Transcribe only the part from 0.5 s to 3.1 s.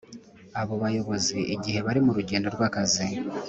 abo bayobozi igihe bari mu rugendo rw’akazi